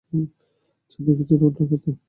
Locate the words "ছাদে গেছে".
0.91-1.33